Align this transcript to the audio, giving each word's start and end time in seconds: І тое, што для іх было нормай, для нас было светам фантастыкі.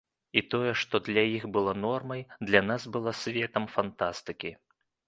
І 0.39 0.41
тое, 0.53 0.71
што 0.83 1.01
для 1.09 1.25
іх 1.35 1.45
было 1.59 1.75
нормай, 1.85 2.25
для 2.51 2.65
нас 2.71 2.81
было 2.97 3.17
светам 3.23 3.73
фантастыкі. 3.77 4.59